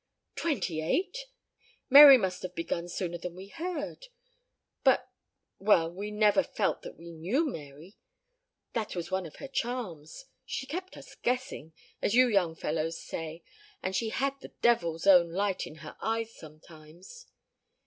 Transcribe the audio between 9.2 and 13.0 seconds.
of her charms. She kept us guessing, as you young fellows